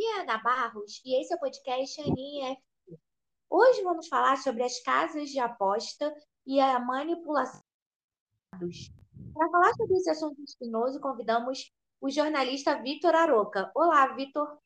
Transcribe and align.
aqui 0.00 0.20
Ana 0.20 0.38
Barros 0.38 1.02
e 1.04 1.20
esse 1.20 1.34
é 1.34 1.36
o 1.36 1.40
podcast 1.40 2.00
Aninha 2.00 2.52
F. 2.52 2.98
Hoje 3.50 3.82
vamos 3.82 4.08
falar 4.08 4.36
sobre 4.38 4.62
as 4.62 4.80
casas 4.82 5.28
de 5.28 5.38
aposta 5.38 6.10
e 6.46 6.58
a 6.58 6.78
manipulação. 6.80 7.60
Para 8.50 9.50
falar 9.50 9.74
sobre 9.74 9.96
esse 9.96 10.08
assunto 10.08 10.42
espinoso, 10.42 11.00
convidamos 11.00 11.70
o 12.00 12.08
jornalista 12.08 12.80
Vitor 12.80 13.14
Aroca. 13.14 13.70
Olá, 13.74 14.14
Vitor. 14.14 14.58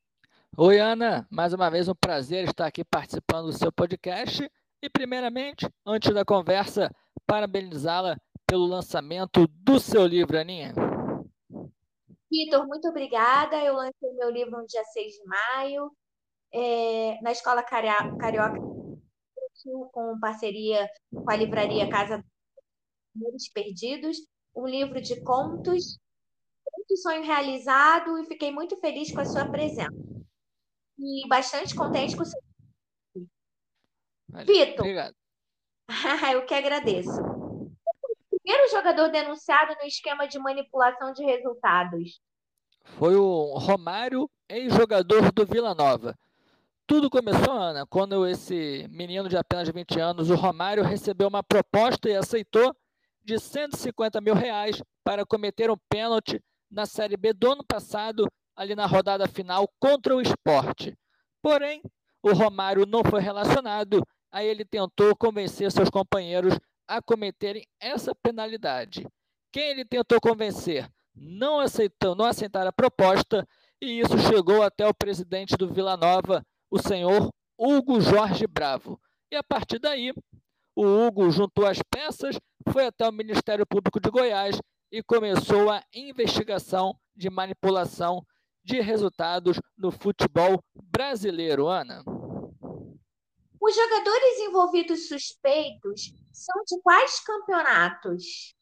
Oi, 0.56 0.78
Ana. 0.78 1.26
Mais 1.28 1.52
uma 1.52 1.68
vez 1.68 1.88
um 1.88 1.94
prazer 1.96 2.44
estar 2.44 2.66
aqui 2.66 2.84
participando 2.84 3.46
do 3.46 3.52
seu 3.52 3.72
podcast. 3.72 4.48
E, 4.80 4.88
primeiramente, 4.88 5.68
antes 5.84 6.14
da 6.14 6.24
conversa, 6.24 6.94
parabenizá-la 7.26 8.16
pelo 8.46 8.66
lançamento 8.66 9.48
do 9.48 9.80
seu 9.80 10.06
livro, 10.06 10.38
Aninha. 10.38 10.83
Vitor, 12.34 12.66
muito 12.66 12.88
obrigada. 12.88 13.56
Eu 13.62 13.74
lancei 13.74 14.12
meu 14.14 14.28
livro 14.28 14.58
no 14.58 14.66
dia 14.66 14.82
6 14.82 15.12
de 15.12 15.24
maio, 15.24 15.96
é, 16.52 17.20
na 17.22 17.30
Escola 17.30 17.62
Carioca, 17.62 18.58
com 19.92 20.18
parceria 20.18 20.88
com 21.12 21.30
a 21.30 21.36
livraria 21.36 21.88
Casa 21.88 22.24
dos 23.14 23.48
Perdidos, 23.48 24.16
um 24.54 24.66
livro 24.66 25.00
de 25.00 25.22
contos, 25.22 25.96
muito 26.76 26.96
sonho 26.96 27.22
realizado, 27.22 28.18
e 28.18 28.26
fiquei 28.26 28.50
muito 28.50 28.76
feliz 28.80 29.12
com 29.12 29.20
a 29.20 29.24
sua 29.24 29.48
presença. 29.48 29.88
E 30.98 31.28
bastante 31.28 31.72
contente 31.72 32.16
com 32.16 32.24
o 32.24 32.26
seu. 32.26 32.40
Vitor, 34.44 34.84
eu 36.34 36.44
que 36.44 36.54
agradeço 36.54 37.33
primeiro 38.44 38.70
jogador 38.70 39.10
denunciado 39.10 39.74
no 39.80 39.86
esquema 39.86 40.28
de 40.28 40.38
manipulação 40.38 41.14
de 41.14 41.24
resultados? 41.24 42.20
Foi 42.84 43.16
o 43.16 43.56
Romário, 43.56 44.30
ex-jogador 44.46 45.32
do 45.32 45.46
Vila 45.46 45.74
Nova. 45.74 46.14
Tudo 46.86 47.08
começou, 47.08 47.54
Ana, 47.54 47.86
quando 47.86 48.26
esse 48.26 48.86
menino 48.90 49.26
de 49.30 49.38
apenas 49.38 49.70
20 49.70 49.98
anos, 49.98 50.28
o 50.28 50.34
Romário, 50.34 50.84
recebeu 50.84 51.26
uma 51.26 51.42
proposta 51.42 52.10
e 52.10 52.14
aceitou 52.14 52.76
de 53.24 53.38
150 53.40 54.20
mil 54.20 54.34
reais 54.34 54.82
para 55.02 55.24
cometer 55.24 55.70
um 55.70 55.78
pênalti 55.88 56.38
na 56.70 56.84
Série 56.84 57.16
B 57.16 57.32
do 57.32 57.52
ano 57.52 57.64
passado, 57.66 58.30
ali 58.54 58.74
na 58.74 58.84
rodada 58.84 59.26
final 59.26 59.66
contra 59.80 60.14
o 60.14 60.20
esporte. 60.20 60.94
Porém, 61.40 61.80
o 62.22 62.34
Romário 62.34 62.84
não 62.84 63.02
foi 63.02 63.22
relacionado, 63.22 64.06
aí 64.30 64.46
ele 64.46 64.66
tentou 64.66 65.16
convencer 65.16 65.72
seus 65.72 65.88
companheiros 65.88 66.58
a 66.86 67.02
cometerem 67.02 67.66
essa 67.80 68.14
penalidade. 68.14 69.06
Quem 69.52 69.70
ele 69.70 69.84
tentou 69.84 70.20
convencer 70.20 70.88
não 71.14 71.60
aceitou, 71.60 72.14
não 72.14 72.24
aceitar 72.24 72.66
a 72.66 72.72
proposta, 72.72 73.46
e 73.80 74.00
isso 74.00 74.18
chegou 74.18 74.62
até 74.62 74.86
o 74.86 74.94
presidente 74.94 75.56
do 75.56 75.72
Vila 75.72 75.96
Nova, 75.96 76.44
o 76.70 76.78
senhor 76.78 77.30
Hugo 77.56 78.00
Jorge 78.00 78.46
Bravo. 78.46 79.00
E 79.30 79.36
a 79.36 79.42
partir 79.42 79.78
daí, 79.78 80.12
o 80.74 80.84
Hugo 80.84 81.30
juntou 81.30 81.66
as 81.66 81.78
peças, 81.88 82.36
foi 82.68 82.86
até 82.86 83.08
o 83.08 83.12
Ministério 83.12 83.66
Público 83.66 84.00
de 84.00 84.10
Goiás 84.10 84.60
e 84.90 85.02
começou 85.02 85.70
a 85.70 85.82
investigação 85.94 86.98
de 87.14 87.30
manipulação 87.30 88.24
de 88.64 88.80
resultados 88.80 89.60
no 89.76 89.90
futebol 89.90 90.62
brasileiro, 90.74 91.68
Ana. 91.68 92.02
Os 93.60 93.74
jogadores 93.74 94.38
envolvidos 94.40 95.08
suspeitos 95.08 96.12
são 96.34 96.62
de 96.66 96.80
quais 96.82 97.20
campeonatos? 97.20 98.54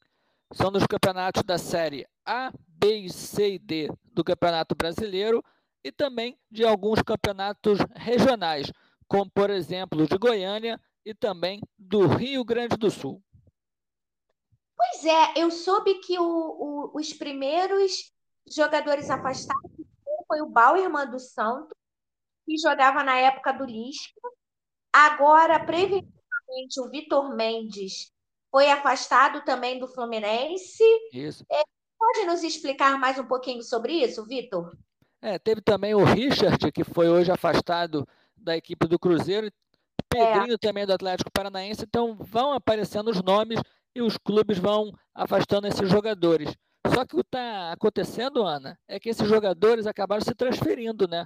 São 0.53 0.71
dos 0.71 0.85
campeonatos 0.85 1.43
da 1.43 1.57
série 1.57 2.07
A, 2.23 2.53
B, 2.67 3.09
C 3.09 3.55
e 3.55 3.59
D 3.59 3.89
do 4.03 4.23
Campeonato 4.23 4.75
Brasileiro 4.75 5.43
e 5.83 5.91
também 5.91 6.39
de 6.51 6.63
alguns 6.63 7.01
campeonatos 7.01 7.79
regionais, 7.95 8.71
como 9.07 9.29
por 9.31 9.49
exemplo 9.49 10.05
de 10.05 10.17
Goiânia 10.17 10.79
e 11.03 11.15
também 11.15 11.59
do 11.77 12.05
Rio 12.07 12.45
Grande 12.45 12.77
do 12.77 12.91
Sul. 12.91 13.21
Pois 14.77 15.05
é, 15.05 15.33
eu 15.37 15.49
soube 15.49 15.95
que 15.95 16.19
o, 16.19 16.23
o, 16.23 16.91
os 16.93 17.11
primeiros 17.11 18.13
jogadores 18.47 19.09
afastados 19.09 19.71
foi 20.27 20.41
o 20.41 20.49
Bauerman 20.49 21.09
do 21.09 21.19
Santo, 21.19 21.75
que 22.45 22.57
jogava 22.57 23.03
na 23.03 23.17
época 23.17 23.51
do 23.51 23.65
Lisca, 23.65 24.21
Agora, 24.93 25.59
preventivamente, 25.59 26.12
o 26.77 26.89
Vitor 26.89 27.35
Mendes 27.35 28.11
foi 28.51 28.69
afastado 28.69 29.43
também 29.43 29.79
do 29.79 29.87
Fluminense. 29.87 30.83
Isso. 31.11 31.45
É, 31.51 31.63
pode 31.97 32.25
nos 32.25 32.43
explicar 32.43 32.99
mais 32.99 33.17
um 33.17 33.25
pouquinho 33.25 33.63
sobre 33.63 33.93
isso, 33.93 34.25
Vitor? 34.25 34.71
É, 35.21 35.39
teve 35.39 35.61
também 35.61 35.95
o 35.95 36.03
Richard, 36.03 36.71
que 36.71 36.83
foi 36.83 37.09
hoje 37.09 37.31
afastado 37.31 38.07
da 38.37 38.55
equipe 38.55 38.85
do 38.87 38.99
Cruzeiro. 38.99 39.51
Pedrinho 40.09 40.53
é. 40.53 40.57
também 40.57 40.85
do 40.85 40.93
Atlético 40.93 41.31
Paranaense. 41.31 41.83
Então, 41.83 42.15
vão 42.19 42.51
aparecendo 42.51 43.09
os 43.09 43.23
nomes 43.23 43.59
e 43.95 44.01
os 44.01 44.17
clubes 44.17 44.59
vão 44.59 44.91
afastando 45.15 45.67
esses 45.67 45.89
jogadores. 45.89 46.53
Só 46.93 47.05
que 47.05 47.15
o 47.15 47.19
que 47.19 47.27
está 47.27 47.71
acontecendo, 47.71 48.43
Ana, 48.43 48.77
é 48.87 48.99
que 48.99 49.09
esses 49.09 49.27
jogadores 49.27 49.87
acabaram 49.87 50.21
se 50.21 50.35
transferindo, 50.35 51.07
né? 51.07 51.25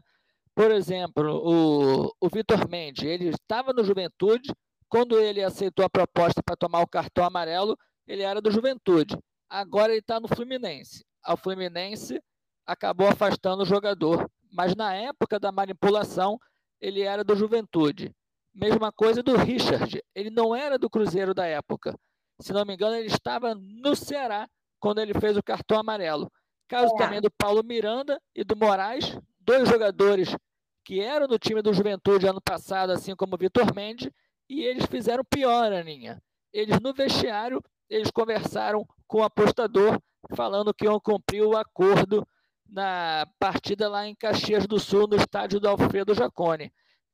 Por 0.56 0.72
exemplo, 0.72 1.42
o, 1.44 2.12
o 2.20 2.30
Vitor 2.30 2.70
Mendes, 2.70 3.04
ele 3.04 3.30
estava 3.30 3.74
no 3.74 3.84
Juventude, 3.84 4.52
quando 4.90 5.20
ele 5.20 5.44
aceitou 5.44 5.86
a 5.86 5.90
proposta 5.90 6.42
para 6.44 6.56
tomar 6.56 6.82
o 6.82 6.88
cartão 6.88 7.24
amarelo, 7.26 7.78
ele 8.08 8.24
era 8.24 8.42
do 8.42 8.52
Juventude. 8.52 9.18
Agora 9.50 9.92
ele 9.92 10.00
está 10.00 10.20
no 10.20 10.28
Fluminense. 10.28 11.06
O 11.28 11.36
Fluminense 11.36 12.22
acabou 12.66 13.08
afastando 13.08 13.64
o 13.64 13.66
jogador, 13.66 14.30
mas 14.52 14.76
na 14.76 14.94
época 14.94 15.40
da 15.40 15.52
manipulação, 15.52 16.40
ele 16.80 17.02
era 17.02 17.24
do 17.24 17.36
Juventude. 17.36 18.14
Mesma 18.54 18.92
coisa 18.92 19.22
do 19.22 19.36
Richard, 19.36 20.02
ele 20.16 20.30
não 20.30 20.56
era 20.56 20.78
do 20.78 20.90
Cruzeiro 20.90 21.34
da 21.34 21.46
época. 21.46 21.98
Se 22.40 22.54
não 22.54 22.66
me 22.66 22.74
engano, 22.74 22.96
ele 22.96 23.08
estava 23.08 23.56
no 23.56 23.96
Ceará 23.96 24.48
quando 24.80 25.00
ele 25.00 25.14
fez 25.14 25.38
o 25.38 25.44
cartão 25.44 25.80
amarelo. 25.80 26.32
Caso 26.68 26.94
é. 26.96 26.98
também 26.98 27.22
do 27.22 27.32
Paulo 27.32 27.64
Miranda 27.64 28.22
e 28.36 28.44
do 28.44 28.56
Moraes, 28.56 29.18
dois 29.40 29.68
jogadores 29.68 30.36
que 30.84 31.02
eram 31.02 31.28
do 31.28 31.38
time 31.38 31.62
do 31.62 31.74
Juventude 31.74 32.28
ano 32.28 32.42
passado, 32.42 32.92
assim 32.92 33.16
como 33.16 33.36
o 33.36 33.38
Vitor 33.38 33.74
Mendes, 33.74 34.10
e 34.50 34.64
eles 34.64 34.86
fizeram 34.86 35.24
pior, 35.24 35.72
Aninha. 35.72 36.22
Eles 36.54 36.80
no 36.80 36.94
vestiário, 36.94 37.62
eles 37.90 38.10
conversaram 38.12 38.88
com 39.08 39.20
o 39.20 39.24
apostador, 39.24 40.00
falando 40.36 40.74
que 40.74 40.86
iam 40.86 41.00
cumprir 41.00 41.44
o 41.44 41.58
acordo 41.58 42.28
na 42.70 43.28
partida 43.40 43.88
lá 43.88 44.06
em 44.08 44.16
Caxias 44.16 44.68
do 44.68 44.80
Sul, 44.80 45.08
no 45.08 45.16
estádio 45.16 45.60
do 45.60 45.70
Alfredo 45.70 46.14
Jacone. 46.14 46.72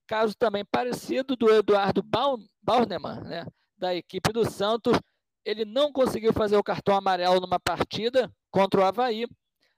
Caso 0.08 0.36
também 0.36 0.66
parecido 0.66 1.36
do 1.36 1.50
Eduardo 1.52 2.04
Bauerman, 2.04 3.22
né, 3.22 3.46
da 3.78 3.96
equipe 3.96 4.32
do 4.32 4.50
Santos, 4.50 5.00
ele 5.46 5.66
não 5.66 5.92
conseguiu 5.92 6.34
fazer 6.34 6.58
o 6.58 6.64
cartão 6.64 6.96
amarelo 6.96 7.40
numa 7.40 7.60
partida 7.60 8.32
contra 8.50 8.82
o 8.82 8.84
Havaí 8.84 9.26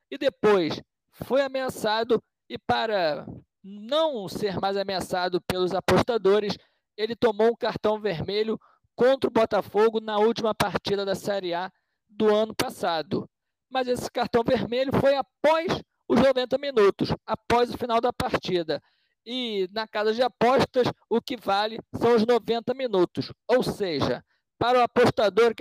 e 0.10 0.18
depois 0.18 0.82
foi 1.12 1.42
ameaçado 1.42 2.22
e 2.50 2.58
para 2.58 3.26
não 3.64 4.28
ser 4.28 4.60
mais 4.60 4.78
ameaçado 4.78 5.42
pelos 5.42 5.74
apostadores, 5.74 6.56
ele 6.98 7.16
tomou 7.16 7.52
um 7.52 7.56
cartão 7.56 8.00
vermelho 8.00 8.60
contra 8.96 9.30
o 9.30 9.34
Botafogo 9.34 10.00
na 10.00 10.18
última 10.18 10.54
partida 10.56 11.06
da 11.06 11.16
Série 11.16 11.54
A 11.54 11.72
do 12.10 12.34
ano 12.34 12.56
passado. 12.56 13.30
Mas 13.70 13.88
esse 13.88 14.10
cartão 14.10 14.44
vermelho 14.44 14.92
foi 15.00 15.16
após 15.16 15.82
os 16.08 16.20
90 16.20 16.58
minutos, 16.58 17.10
após 17.26 17.74
o 17.74 17.78
final 17.78 18.00
da 18.00 18.14
partida. 18.14 18.82
E 19.26 19.68
na 19.72 19.88
casa 19.88 20.14
de 20.14 20.22
apostas, 20.22 20.88
o 21.10 21.20
que 21.20 21.36
vale 21.36 21.80
são 21.96 22.16
os 22.16 22.26
90 22.26 22.74
minutos. 22.74 23.34
Ou 23.48 23.64
seja, 23.64 24.24
para 24.58 24.80
o 24.80 24.84
apostador 24.84 25.54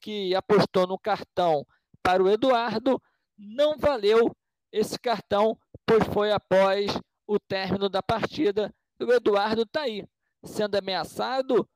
que 0.00 0.34
apostou 0.34 0.86
no 0.86 0.98
cartão 0.98 1.66
para 2.02 2.22
o 2.22 2.30
Eduardo, 2.30 3.02
não 3.36 3.76
valeu 3.76 4.34
esse 4.70 4.98
cartão, 4.98 5.58
pois 5.84 6.04
foi 6.14 6.32
após 6.32 6.96
o 7.26 7.38
término 7.38 7.88
da 7.88 8.02
partida. 8.02 8.72
O 9.00 9.12
Eduardo 9.12 9.62
está 9.62 9.82
aí, 9.82 10.06
sendo 10.44 10.76
ameaçado 10.76 11.68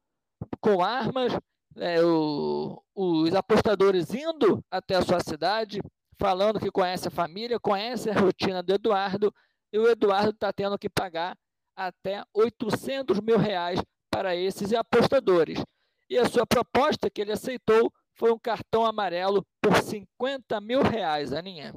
com 0.60 0.82
armas, 0.82 1.32
é, 1.76 2.02
o, 2.02 2.82
os 2.94 3.34
apostadores 3.34 4.12
indo 4.12 4.64
até 4.70 4.94
a 4.96 5.02
sua 5.02 5.20
cidade, 5.20 5.80
falando 6.18 6.60
que 6.60 6.70
conhece 6.70 7.08
a 7.08 7.10
família, 7.10 7.60
conhece 7.60 8.10
a 8.10 8.18
rotina 8.18 8.62
do 8.62 8.74
Eduardo, 8.74 9.32
e 9.72 9.78
o 9.78 9.88
Eduardo 9.88 10.30
está 10.30 10.52
tendo 10.52 10.78
que 10.78 10.88
pagar 10.88 11.36
até 11.76 12.24
800 12.34 13.20
mil 13.20 13.38
reais 13.38 13.80
para 14.10 14.34
esses 14.34 14.72
apostadores. 14.72 15.62
E 16.08 16.18
a 16.18 16.28
sua 16.28 16.46
proposta 16.46 17.10
que 17.10 17.20
ele 17.20 17.32
aceitou 17.32 17.92
foi 18.14 18.32
um 18.32 18.38
cartão 18.38 18.86
amarelo 18.86 19.44
por 19.60 19.76
50 19.76 20.60
mil 20.60 20.82
reais, 20.82 21.32
Aninha. 21.32 21.74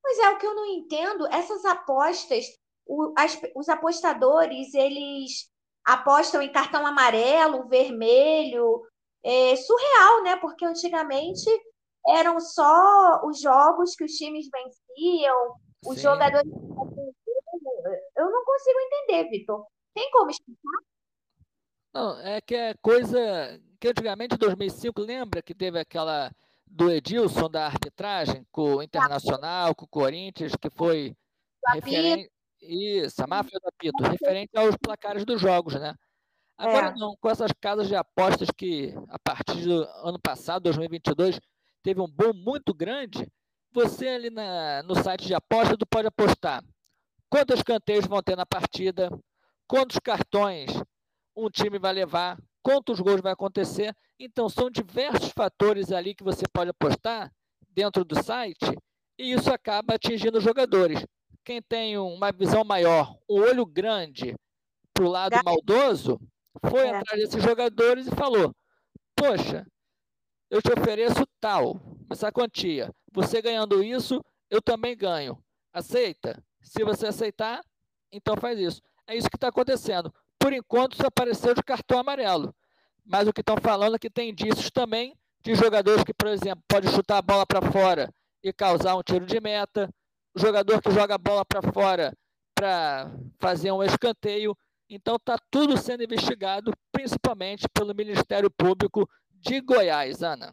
Pois 0.00 0.18
é, 0.18 0.30
o 0.30 0.38
que 0.38 0.46
eu 0.46 0.54
não 0.54 0.66
entendo, 0.66 1.26
essas 1.26 1.64
apostas 1.64 2.46
o, 2.88 3.12
as, 3.16 3.38
os 3.54 3.68
apostadores 3.68 4.72
eles 4.74 5.50
apostam 5.88 6.42
em 6.42 6.52
cartão 6.52 6.86
amarelo, 6.86 7.66
vermelho, 7.66 8.82
é 9.24 9.56
surreal, 9.56 10.22
né? 10.22 10.36
Porque 10.36 10.64
antigamente 10.64 11.48
eram 12.06 12.38
só 12.38 13.22
os 13.24 13.40
jogos 13.40 13.94
que 13.94 14.04
os 14.04 14.12
times 14.12 14.48
venciam, 14.52 15.54
os 15.86 15.96
Sim. 15.96 16.02
jogadores 16.02 16.52
Eu 18.16 18.30
não 18.30 18.44
consigo 18.44 18.78
entender, 18.80 19.30
Vitor. 19.30 19.66
Tem 19.94 20.10
como 20.10 20.30
explicar? 20.30 20.78
Não, 21.94 22.20
é 22.20 22.40
que 22.42 22.54
é 22.54 22.74
coisa 22.82 23.18
que 23.80 23.88
antigamente, 23.88 24.34
em 24.34 24.38
2005, 24.38 25.00
lembra 25.00 25.42
que 25.42 25.54
teve 25.54 25.78
aquela 25.78 26.30
do 26.66 26.90
Edilson 26.90 27.48
da 27.48 27.64
arbitragem 27.64 28.46
com 28.52 28.76
o 28.76 28.82
Internacional, 28.82 29.74
com 29.74 29.86
o 29.86 29.88
Corinthians, 29.88 30.52
que 30.54 30.68
foi 30.68 31.16
referente. 31.72 32.30
Isso, 32.60 33.22
a 33.22 33.26
máfia 33.26 33.58
do 33.60 33.68
apito, 33.68 34.02
referente 34.02 34.56
aos 34.56 34.76
placares 34.76 35.24
dos 35.24 35.40
jogos, 35.40 35.74
né? 35.74 35.94
Agora 36.56 36.88
é. 36.88 36.94
não, 36.94 37.16
com 37.20 37.30
essas 37.30 37.52
casas 37.60 37.86
de 37.86 37.94
apostas 37.94 38.48
que, 38.50 38.92
a 39.08 39.18
partir 39.18 39.62
do 39.62 39.84
ano 40.02 40.18
passado, 40.20 40.64
2022, 40.64 41.38
teve 41.82 42.00
um 42.00 42.08
boom 42.08 42.32
muito 42.34 42.74
grande, 42.74 43.30
você 43.72 44.08
ali 44.08 44.28
na, 44.28 44.82
no 44.82 44.96
site 44.96 45.26
de 45.26 45.34
aposta, 45.34 45.76
tu 45.76 45.86
pode 45.86 46.08
apostar 46.08 46.64
quantos 47.30 47.62
canteiros 47.62 48.06
vão 48.06 48.22
ter 48.22 48.36
na 48.36 48.44
partida, 48.44 49.08
quantos 49.68 49.98
cartões 49.98 50.70
um 51.36 51.48
time 51.48 51.78
vai 51.78 51.92
levar, 51.92 52.36
quantos 52.62 52.98
gols 52.98 53.20
vai 53.20 53.32
acontecer. 53.32 53.94
Então, 54.18 54.48
são 54.48 54.68
diversos 54.68 55.30
fatores 55.30 55.92
ali 55.92 56.14
que 56.14 56.24
você 56.24 56.44
pode 56.52 56.70
apostar 56.70 57.32
dentro 57.68 58.04
do 58.04 58.20
site 58.20 58.76
e 59.16 59.32
isso 59.32 59.52
acaba 59.52 59.94
atingindo 59.94 60.38
os 60.38 60.44
jogadores. 60.44 61.04
Quem 61.48 61.62
tem 61.62 61.96
uma 61.96 62.30
visão 62.30 62.62
maior, 62.62 63.16
um 63.26 63.40
olho 63.40 63.64
grande 63.64 64.36
para 64.92 65.02
o 65.02 65.08
lado 65.08 65.34
maldoso, 65.42 66.20
foi 66.68 66.86
é. 66.86 66.90
atrás 66.94 67.22
desses 67.22 67.42
jogadores 67.42 68.06
e 68.06 68.10
falou: 68.10 68.54
Poxa, 69.16 69.66
eu 70.50 70.60
te 70.60 70.70
ofereço 70.70 71.26
tal, 71.40 71.80
essa 72.10 72.30
quantia. 72.30 72.92
Você 73.14 73.40
ganhando 73.40 73.82
isso, 73.82 74.22
eu 74.50 74.60
também 74.60 74.94
ganho. 74.94 75.42
Aceita? 75.72 76.38
Se 76.60 76.84
você 76.84 77.06
aceitar, 77.06 77.62
então 78.12 78.36
faz 78.36 78.58
isso. 78.58 78.82
É 79.06 79.16
isso 79.16 79.30
que 79.30 79.38
está 79.38 79.48
acontecendo. 79.48 80.12
Por 80.38 80.52
enquanto, 80.52 80.98
só 80.98 81.06
apareceu 81.06 81.54
de 81.54 81.62
cartão 81.62 81.98
amarelo. 81.98 82.54
Mas 83.06 83.26
o 83.26 83.32
que 83.32 83.40
estão 83.40 83.56
falando 83.56 83.96
é 83.96 83.98
que 83.98 84.10
tem 84.10 84.28
indícios 84.28 84.70
também 84.70 85.16
de 85.40 85.54
jogadores 85.54 86.04
que, 86.04 86.12
por 86.12 86.28
exemplo, 86.28 86.62
pode 86.68 86.90
chutar 86.90 87.16
a 87.16 87.22
bola 87.22 87.46
para 87.46 87.72
fora 87.72 88.12
e 88.42 88.52
causar 88.52 88.96
um 88.96 89.02
tiro 89.02 89.24
de 89.24 89.40
meta, 89.40 89.88
jogador 90.34 90.80
que 90.82 90.90
joga 90.90 91.14
a 91.14 91.18
bola 91.18 91.44
para 91.44 91.62
fora 91.72 92.12
para 92.54 93.10
fazer 93.38 93.70
um 93.72 93.82
escanteio. 93.82 94.56
Então 94.90 95.16
está 95.16 95.38
tudo 95.50 95.76
sendo 95.76 96.02
investigado, 96.02 96.72
principalmente 96.90 97.68
pelo 97.68 97.94
Ministério 97.94 98.50
Público 98.50 99.08
de 99.30 99.60
Goiás, 99.60 100.22
Ana. 100.22 100.52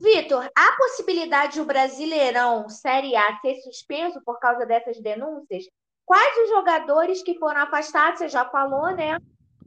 Vitor, 0.00 0.50
há 0.56 0.76
possibilidade 0.76 1.54
de 1.54 1.60
o 1.60 1.64
Brasileirão 1.64 2.68
Série 2.68 3.16
A 3.16 3.38
ser 3.40 3.56
suspenso 3.60 4.20
por 4.24 4.38
causa 4.38 4.66
dessas 4.66 5.00
denúncias? 5.00 5.64
Quais 6.04 6.38
os 6.42 6.50
jogadores 6.50 7.22
que 7.22 7.38
foram 7.38 7.62
afastados? 7.62 8.18
Você 8.18 8.28
já 8.28 8.48
falou, 8.48 8.94
né? 8.94 9.16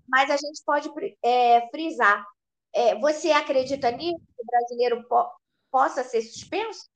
Mas 0.07 0.30
a 0.30 0.38
gente 0.38 0.62
pode 0.66 0.89
é, 1.24 1.68
frisar. 1.69 2.25
É, 2.74 2.95
você 3.00 3.31
acredita 3.31 3.89
nisso? 3.92 4.19
Que 4.19 4.44
o 4.44 4.45
brasileiro 4.45 5.07
po 5.07 5.31
possa 5.72 6.04
ser 6.04 6.22
suspenso? 6.22 6.88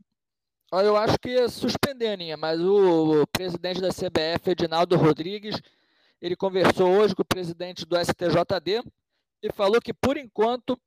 Eu 0.72 0.96
acho 0.96 1.20
que 1.20 1.30
ia 1.30 1.50
suspender, 1.50 2.14
Aninha, 2.14 2.38
mas 2.38 2.58
o 2.62 3.28
presidente 3.28 3.82
da 3.82 3.90
CBF, 3.90 4.52
Edinaldo 4.52 4.96
Rodrigues, 4.96 5.62
ele 6.22 6.34
conversou 6.34 6.90
hoje 6.90 7.14
com 7.14 7.24
o 7.24 7.26
presidente 7.26 7.86
do 7.86 7.98
STJD 7.98 8.82
e 9.44 9.52
falou 9.52 9.82
que, 9.82 9.94
por 9.94 10.16
enquanto, 10.16 10.80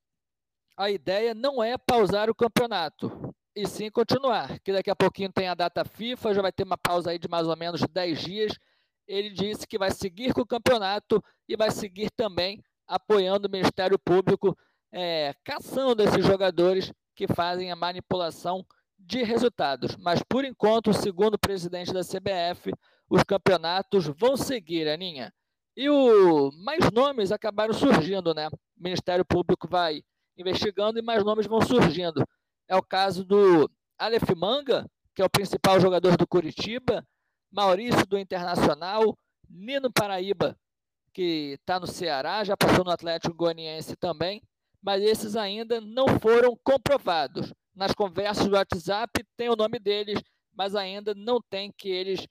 a 0.74 0.90
ideia 0.90 1.34
não 1.34 1.62
é 1.62 1.76
pausar 1.76 2.30
o 2.30 2.34
campeonato, 2.34 3.34
e 3.54 3.66
sim 3.68 3.90
continuar. 3.90 4.58
Que 4.60 4.72
daqui 4.72 4.90
a 4.90 4.96
pouquinho 4.96 5.30
tem 5.30 5.48
a 5.48 5.54
data 5.54 5.84
FIFA, 5.84 6.34
já 6.34 6.40
vai 6.40 6.50
ter 6.50 6.64
uma 6.64 6.78
pausa 6.78 7.10
aí 7.10 7.18
de 7.18 7.28
mais 7.28 7.46
ou 7.46 7.54
menos 7.54 7.82
10 7.82 8.20
dias. 8.20 8.58
Ele 9.06 9.28
disse 9.28 9.66
que 9.66 9.76
vai 9.76 9.90
seguir 9.90 10.32
com 10.32 10.40
o 10.40 10.46
campeonato 10.46 11.22
e 11.46 11.56
vai 11.56 11.70
seguir 11.70 12.10
também 12.10 12.64
apoiando 12.86 13.48
o 13.48 13.50
Ministério 13.50 13.98
Público, 13.98 14.56
é, 14.90 15.34
caçando 15.44 16.02
esses 16.02 16.24
jogadores 16.24 16.90
que 17.14 17.26
fazem 17.28 17.70
a 17.70 17.76
manipulação 17.76 18.64
de 18.98 19.22
resultados. 19.22 19.96
Mas, 19.96 20.22
por 20.28 20.44
enquanto, 20.44 20.92
segundo 20.92 21.34
o 21.34 21.38
presidente 21.38 21.92
da 21.92 22.00
CBF, 22.00 22.72
os 23.08 23.22
campeonatos 23.22 24.06
vão 24.06 24.36
seguir, 24.36 24.88
Aninha. 24.88 25.32
E 25.76 25.88
o 25.90 26.50
mais 26.52 26.90
nomes 26.92 27.32
acabaram 27.32 27.74
surgindo, 27.74 28.32
né? 28.32 28.48
O 28.48 28.58
Ministério 28.76 29.24
Público 29.24 29.68
vai 29.68 30.02
investigando 30.36 30.98
e 30.98 31.02
mais 31.02 31.24
nomes 31.24 31.46
vão 31.46 31.60
surgindo. 31.60 32.24
É 32.68 32.76
o 32.76 32.82
caso 32.82 33.24
do 33.24 33.70
Aleph 33.98 34.30
Manga, 34.36 34.88
que 35.14 35.22
é 35.22 35.24
o 35.24 35.30
principal 35.30 35.80
jogador 35.80 36.16
do 36.16 36.26
Curitiba, 36.26 37.06
Maurício 37.50 38.06
do 38.06 38.18
Internacional, 38.18 39.16
Nino 39.48 39.92
Paraíba, 39.92 40.58
que 41.12 41.56
está 41.60 41.78
no 41.78 41.86
Ceará, 41.86 42.42
já 42.42 42.56
passou 42.56 42.84
no 42.84 42.90
Atlético 42.90 43.34
Goianiense 43.34 43.96
também, 43.96 44.42
mas 44.82 45.02
esses 45.02 45.36
ainda 45.36 45.80
não 45.80 46.06
foram 46.20 46.58
comprovados. 46.64 47.52
Nas 47.74 47.92
conversas 47.92 48.46
do 48.46 48.54
WhatsApp 48.54 49.24
tem 49.36 49.48
o 49.48 49.56
nome 49.56 49.78
deles, 49.78 50.22
mas 50.52 50.76
ainda 50.76 51.14
não 51.14 51.40
tem 51.50 51.72
que 51.76 51.88
eles 51.88 52.26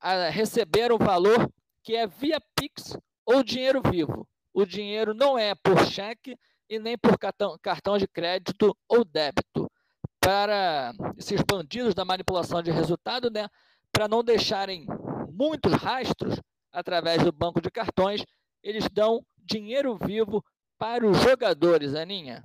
ah, 0.00 0.28
receberam 0.28 0.96
o 0.96 0.98
valor 0.98 1.50
que 1.82 1.94
é 1.94 2.06
via 2.06 2.40
Pix 2.54 2.96
ou 3.24 3.42
dinheiro 3.42 3.82
vivo. 3.90 4.26
O 4.52 4.64
dinheiro 4.64 5.12
não 5.12 5.38
é 5.38 5.54
por 5.54 5.84
cheque 5.86 6.36
e 6.68 6.78
nem 6.78 6.96
por 6.96 7.18
cartão, 7.18 7.98
de 7.98 8.08
crédito 8.08 8.76
ou 8.88 9.04
débito. 9.04 9.70
Para 10.18 10.92
esses 11.16 11.40
bandidos 11.42 11.94
da 11.94 12.04
manipulação 12.04 12.62
de 12.62 12.70
resultado, 12.70 13.30
né, 13.30 13.48
para 13.92 14.08
não 14.08 14.24
deixarem 14.24 14.86
muitos 15.30 15.72
rastros 15.74 16.40
através 16.72 17.22
do 17.22 17.30
banco 17.30 17.60
de 17.60 17.70
cartões, 17.70 18.24
eles 18.62 18.88
dão 18.90 19.24
dinheiro 19.38 19.96
vivo 19.96 20.44
para 20.78 21.06
os 21.06 21.18
jogadores, 21.22 21.94
Aninha. 21.94 22.42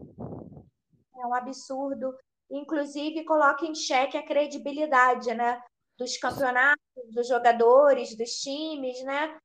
É 1.21 1.27
um 1.27 1.33
absurdo. 1.33 2.15
Inclusive, 2.49 3.23
coloca 3.23 3.65
em 3.65 3.75
xeque 3.75 4.17
a 4.17 4.25
credibilidade, 4.25 5.33
né? 5.33 5.61
dos 6.01 6.17
campeonatos, 6.17 6.81
dos 7.13 7.27
jogadores, 7.27 8.17
dos 8.17 8.31
times, 8.31 9.03
né? 9.03 9.37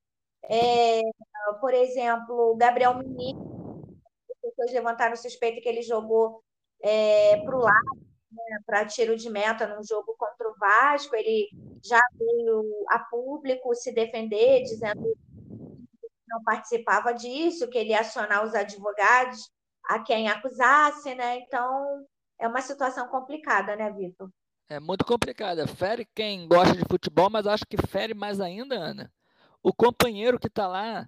É, 0.44 1.02
por 1.60 1.74
exemplo, 1.74 2.52
o 2.52 2.56
Gabriel 2.56 2.96
Menino, 2.96 3.84
as 4.30 4.40
pessoas 4.40 4.72
levantaram 4.72 5.16
suspeita 5.16 5.60
que 5.60 5.68
ele 5.68 5.82
jogou 5.82 6.42
é, 6.82 7.36
para 7.42 7.56
o 7.56 7.60
lado, 7.60 8.00
né, 8.30 8.58
para 8.64 8.86
tiro 8.86 9.16
de 9.16 9.28
meta 9.28 9.66
num 9.66 9.84
jogo 9.84 10.14
contra 10.18 10.48
o 10.48 10.54
Vasco. 10.58 11.14
Ele 11.14 11.48
já 11.84 12.00
veio 12.18 12.86
a 12.88 13.00
público 13.00 13.74
se 13.74 13.92
defender, 13.92 14.62
dizendo 14.62 15.02
que 15.02 16.08
não 16.28 16.42
participava 16.42 17.12
disso, 17.12 17.68
que 17.68 17.76
ele 17.76 17.90
ia 17.90 18.00
acionar 18.00 18.44
os 18.44 18.54
advogados 18.54 19.50
a 19.88 19.98
quem 20.00 20.28
acusasse, 20.28 21.14
né? 21.14 21.38
Então, 21.38 22.04
é 22.38 22.46
uma 22.46 22.60
situação 22.60 23.08
complicada, 23.08 23.76
né, 23.76 23.90
Vitor? 23.92 24.30
É 24.68 24.80
muito 24.80 25.04
complicada. 25.04 25.66
Fere 25.66 26.06
quem 26.14 26.48
gosta 26.48 26.76
de 26.76 26.84
futebol, 26.88 27.30
mas 27.30 27.46
acho 27.46 27.64
que 27.66 27.76
fere 27.76 28.14
mais 28.14 28.40
ainda, 28.40 28.74
Ana. 28.74 29.12
O 29.62 29.72
companheiro 29.72 30.38
que 30.38 30.48
está 30.48 30.66
lá 30.66 31.06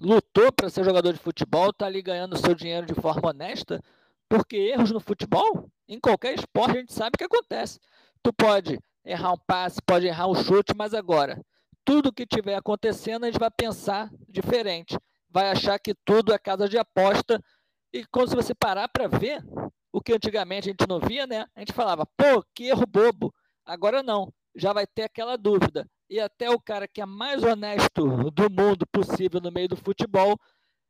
lutou 0.00 0.52
para 0.52 0.70
ser 0.70 0.84
jogador 0.84 1.12
de 1.12 1.18
futebol, 1.18 1.70
está 1.70 1.86
ali 1.86 2.02
ganhando 2.02 2.36
seu 2.36 2.54
dinheiro 2.54 2.86
de 2.86 2.94
forma 2.94 3.30
honesta, 3.30 3.82
porque 4.28 4.56
erros 4.56 4.90
no 4.90 5.00
futebol, 5.00 5.70
em 5.88 6.00
qualquer 6.00 6.34
esporte, 6.34 6.76
a 6.76 6.80
gente 6.80 6.92
sabe 6.92 7.16
que 7.16 7.24
acontece. 7.24 7.78
Tu 8.22 8.32
pode 8.32 8.80
errar 9.04 9.32
um 9.32 9.38
passe, 9.38 9.80
pode 9.82 10.06
errar 10.06 10.26
um 10.26 10.34
chute, 10.34 10.74
mas 10.74 10.94
agora, 10.94 11.40
tudo 11.84 12.12
que 12.12 12.26
tiver 12.26 12.54
acontecendo, 12.54 13.24
a 13.24 13.26
gente 13.26 13.38
vai 13.38 13.50
pensar 13.50 14.10
diferente. 14.28 14.98
Vai 15.28 15.50
achar 15.50 15.78
que 15.78 15.94
tudo 16.04 16.32
é 16.32 16.38
casa 16.38 16.68
de 16.68 16.78
aposta. 16.78 17.42
E 17.94 18.04
quando 18.06 18.34
você 18.34 18.52
parar 18.52 18.88
para 18.88 19.06
ver, 19.06 19.40
o 19.92 20.00
que 20.00 20.12
antigamente 20.12 20.68
a 20.68 20.72
gente 20.72 20.88
não 20.88 20.98
via, 20.98 21.28
né? 21.28 21.46
A 21.54 21.60
gente 21.60 21.72
falava, 21.72 22.04
pô, 22.16 22.44
que 22.52 22.64
erro 22.64 22.84
bobo. 22.84 23.32
Agora 23.64 24.02
não, 24.02 24.34
já 24.52 24.72
vai 24.72 24.84
ter 24.84 25.04
aquela 25.04 25.38
dúvida. 25.38 25.88
E 26.10 26.18
até 26.18 26.50
o 26.50 26.58
cara 26.58 26.88
que 26.88 27.00
é 27.00 27.06
mais 27.06 27.44
honesto 27.44 28.30
do 28.32 28.50
mundo 28.50 28.84
possível 28.90 29.40
no 29.40 29.52
meio 29.52 29.68
do 29.68 29.76
futebol, 29.76 30.36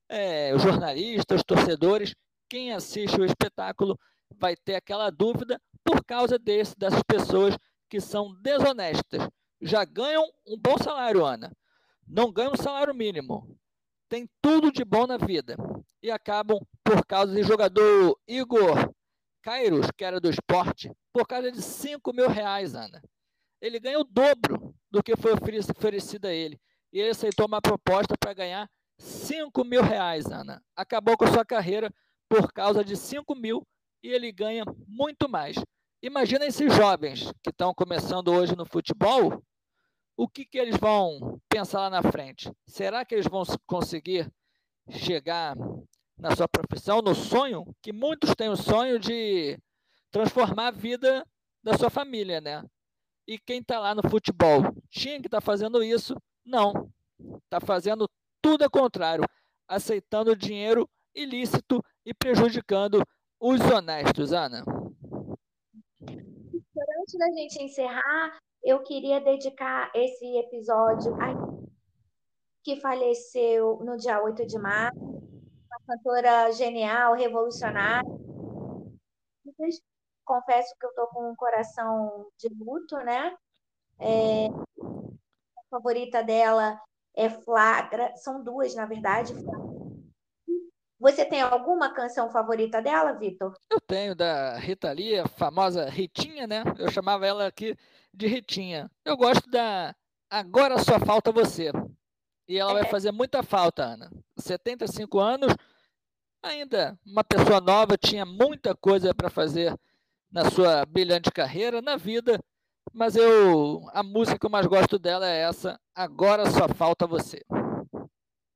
é, 0.09 0.55
os 0.55 0.63
jornalistas, 0.63 1.41
os 1.41 1.45
torcedores, 1.45 2.15
quem 2.49 2.73
assiste 2.73 3.21
o 3.21 3.25
espetáculo 3.27 4.01
vai 4.39 4.57
ter 4.57 4.77
aquela 4.77 5.11
dúvida 5.11 5.61
por 5.85 6.03
causa 6.07 6.39
desse, 6.39 6.75
dessas 6.75 7.03
pessoas 7.03 7.55
que 7.87 8.01
são 8.01 8.33
desonestas. 8.41 9.29
Já 9.61 9.85
ganham 9.85 10.25
um 10.47 10.59
bom 10.59 10.79
salário, 10.79 11.23
Ana. 11.23 11.53
Não 12.09 12.33
ganham 12.33 12.53
um 12.55 12.63
salário 12.63 12.95
mínimo. 12.95 13.55
Tem 14.15 14.31
tudo 14.41 14.71
de 14.71 14.85
bom 14.85 15.09
na 15.09 15.17
vida 15.17 15.57
e 16.01 16.09
acabam, 16.09 16.61
por 16.85 17.05
causa 17.05 17.35
do 17.35 17.43
jogador 17.43 18.17
Igor 18.29 18.95
Kairos, 19.43 19.89
que 19.91 20.05
era 20.05 20.21
do 20.21 20.31
esporte, 20.31 20.89
por 21.13 21.27
causa 21.27 21.51
de 21.51 21.61
5 21.61 22.13
mil 22.13 22.29
reais, 22.29 22.77
Ana. 22.77 23.03
Ele 23.61 23.81
ganha 23.81 23.99
o 23.99 24.05
dobro 24.05 24.73
do 24.89 25.03
que 25.03 25.17
foi 25.17 25.33
oferecido 25.33 26.27
a 26.27 26.33
ele. 26.33 26.61
E 26.93 27.01
ele 27.01 27.11
aceitou 27.11 27.49
uma 27.49 27.61
proposta 27.61 28.15
para 28.17 28.33
ganhar 28.33 28.71
5 29.01 29.65
mil 29.65 29.83
reais, 29.83 30.27
Ana. 30.27 30.63
Acabou 30.77 31.17
com 31.17 31.25
a 31.25 31.33
sua 31.33 31.45
carreira 31.45 31.93
por 32.29 32.53
causa 32.53 32.85
de 32.85 32.97
5 32.97 33.35
mil 33.35 33.67
e 34.01 34.11
ele 34.11 34.31
ganha 34.31 34.65
muito 34.87 35.29
mais. 35.29 35.57
Imagina 36.01 36.47
esses 36.47 36.73
jovens 36.73 37.33
que 37.43 37.51
estão 37.51 37.75
começando 37.75 38.29
hoje 38.29 38.55
no 38.55 38.65
futebol, 38.65 39.43
o 40.17 40.29
que, 40.29 40.45
que 40.45 40.59
eles 40.59 40.77
vão 40.77 41.41
pensar 41.49 41.81
lá 41.81 41.91
na 41.91 42.03
frente? 42.03 42.51
Será 42.67 43.05
que 43.05 43.15
eles 43.15 43.27
vão 43.27 43.43
conseguir 43.67 44.31
chegar 44.91 45.57
na 46.17 46.35
sua 46.37 46.49
profissão, 46.49 47.03
no 47.03 47.15
sonho? 47.15 47.65
Que 47.83 47.93
muitos 47.93 48.35
têm 48.35 48.49
o 48.49 48.57
sonho 48.57 48.99
de 48.99 49.59
transformar 50.11 50.69
a 50.69 50.71
vida 50.71 51.27
da 51.63 51.77
sua 51.77 51.91
família, 51.91 52.41
né? 52.41 52.65
E 53.27 53.39
quem 53.39 53.61
está 53.61 53.79
lá 53.79 53.95
no 53.95 54.09
futebol 54.09 54.63
tinha 54.91 55.21
que 55.21 55.27
estar 55.27 55.41
tá 55.41 55.45
fazendo 55.45 55.83
isso? 55.83 56.15
Não. 56.45 56.91
Está 57.45 57.59
fazendo 57.61 58.09
tudo 58.41 58.63
ao 58.63 58.71
contrário, 58.71 59.25
aceitando 59.67 60.37
dinheiro 60.37 60.89
ilícito 61.15 61.83
e 62.05 62.13
prejudicando 62.13 63.03
os 63.41 63.61
honestos, 63.61 64.33
Ana. 64.33 64.65
Antes 66.03 67.19
da 67.19 67.27
gente 67.33 67.63
encerrar, 67.63 68.39
eu 68.65 68.83
queria 68.83 69.21
dedicar 69.21 69.91
esse 69.95 70.39
episódio 70.39 71.15
a 71.21 71.35
que 72.63 72.81
faleceu 72.81 73.79
no 73.85 73.95
dia 73.99 74.23
8 74.23 74.47
de 74.47 74.59
março, 74.59 74.99
uma 74.99 75.81
cantora 75.87 76.51
genial, 76.51 77.13
revolucionária. 77.13 78.11
Confesso 80.25 80.75
que 80.81 80.87
eu 80.87 80.89
estou 80.89 81.07
com 81.09 81.31
um 81.31 81.37
coração 81.37 82.27
de 82.39 82.49
luto, 82.59 82.97
né? 82.97 83.37
É, 84.01 84.47
a 84.47 85.63
favorita 85.71 86.23
dela 86.25 86.81
é 87.15 87.29
Flagra, 87.29 88.17
são 88.17 88.43
duas, 88.43 88.75
na 88.75 88.87
verdade. 88.87 89.35
Você 90.99 91.23
tem 91.27 91.43
alguma 91.43 91.93
canção 91.93 92.31
favorita 92.31 92.81
dela, 92.81 93.13
Vitor? 93.13 93.53
Eu 93.71 93.81
tenho, 93.83 94.15
da 94.15 94.57
Rita 94.57 94.91
Lee, 94.91 95.19
a 95.19 95.29
famosa 95.29 95.85
Ritinha, 95.85 96.47
né? 96.47 96.65
Eu 96.79 96.91
chamava 96.91 97.27
ela 97.27 97.47
aqui 97.47 97.77
de 98.15 98.27
Ritinha. 98.27 98.91
Eu 99.05 99.17
gosto 99.17 99.49
da 99.51 99.95
Agora 100.31 100.79
Só 100.79 100.99
Falta 101.01 101.33
Você. 101.33 101.71
E 102.47 102.59
ela 102.59 102.75
vai 102.75 102.85
fazer 102.87 103.11
muita 103.11 103.43
falta, 103.43 103.85
Ana. 103.85 104.11
75 104.39 105.19
anos, 105.19 105.55
ainda 106.43 106.99
uma 107.05 107.25
pessoa 107.25 107.61
nova, 107.61 107.97
tinha 107.97 108.25
muita 108.25 108.75
coisa 108.75 109.15
para 109.15 109.31
fazer 109.31 109.75
na 110.31 110.51
sua 110.51 110.85
brilhante 110.85 111.31
carreira, 111.31 111.81
na 111.81 111.97
vida, 111.97 112.39
mas 112.93 113.17
eu 113.17 113.89
a 113.93 114.03
música 114.03 114.39
que 114.39 114.45
eu 114.45 114.51
mais 114.51 114.67
gosto 114.67 114.99
dela 114.99 115.29
é 115.29 115.43
essa, 115.43 115.81
Agora 115.95 116.51
Só 116.51 116.69
Falta 116.69 117.07
Você. 117.07 117.43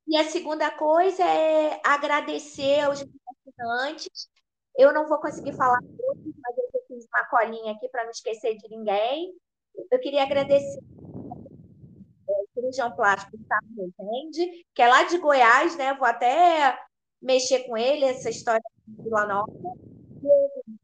E 0.06 0.16
a 0.16 0.24
segunda 0.24 0.70
coisa 0.72 1.22
é 1.22 1.80
agradecer 1.84 2.80
aos 2.80 3.02
assinantes. 3.02 4.28
Eu 4.76 4.92
não 4.92 5.06
vou 5.08 5.18
conseguir 5.18 5.52
falar 5.52 5.78
todos, 5.80 6.34
mas 6.42 6.56
eu 6.56 6.82
fiz 6.88 7.06
uma 7.06 7.24
colinha 7.26 7.72
aqui 7.72 7.88
para 7.88 8.04
não 8.04 8.10
esquecer 8.10 8.56
de 8.56 8.68
ninguém. 8.68 9.34
Eu 9.90 9.98
queria 10.00 10.22
agradecer 10.22 10.80
cirurgião 12.58 12.90
plástico 12.92 13.36
Gustavo 13.36 13.92
Rezende, 13.98 14.66
que 14.74 14.82
é 14.82 14.88
lá 14.88 15.04
de 15.04 15.18
Goiás, 15.18 15.76
né? 15.76 15.94
Vou 15.94 16.06
até 16.06 16.78
mexer 17.20 17.60
com 17.60 17.76
ele, 17.76 18.04
essa 18.04 18.30
história 18.30 18.62
de 18.86 19.02
Vila 19.02 19.26
Nova. 19.26 19.52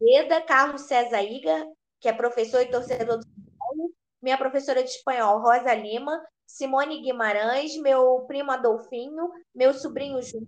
Veda, 0.01 0.41
Carlos 0.43 0.83
César 0.83 1.23
Iga, 1.23 1.67
que 2.01 2.09
é 2.09 2.13
professor 2.13 2.61
e 2.61 2.71
torcedor 2.71 3.19
do 3.19 3.25
São. 3.25 3.91
Minha 4.23 4.39
professora 4.39 4.83
de 4.83 4.91
espanhol, 4.91 5.41
Rosa 5.41 5.75
Lima. 5.75 6.23
Simone 6.47 7.01
Guimarães, 7.01 7.77
meu 7.79 8.21
primo 8.29 8.53
Adolfinho, 8.53 9.31
meu 9.55 9.73
sobrinho 9.73 10.23
Júnior, 10.23 10.47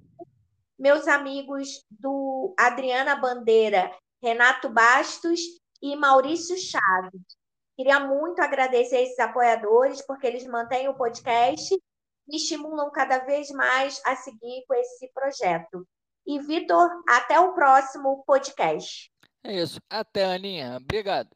meus 0.78 1.08
amigos 1.08 1.84
do 1.90 2.54
Adriana 2.56 3.16
Bandeira, 3.16 3.90
Renato 4.22 4.68
Bastos 4.68 5.40
e 5.82 5.96
Maurício 5.96 6.54
Chaves. 6.58 7.22
Queria 7.76 8.00
muito 8.00 8.40
agradecer 8.40 9.02
esses 9.02 9.18
apoiadores, 9.18 10.00
porque 10.00 10.26
eles 10.26 10.46
mantêm 10.46 10.88
o 10.88 10.96
podcast 10.96 11.74
e 12.28 12.36
estimulam 12.36 12.90
cada 12.90 13.18
vez 13.18 13.50
mais 13.50 14.00
a 14.04 14.16
seguir 14.16 14.64
com 14.66 14.74
esse 14.74 15.12
projeto. 15.12 15.86
E, 16.26 16.40
Vitor, 16.40 16.88
até 17.08 17.38
o 17.38 17.54
próximo 17.54 18.24
podcast. 18.26 19.12
É 19.44 19.54
isso. 19.60 19.78
Até, 19.90 20.24
Aninha. 20.24 20.78
Obrigado. 20.80 21.35